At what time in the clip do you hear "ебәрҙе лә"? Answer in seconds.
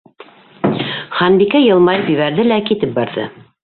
2.17-2.63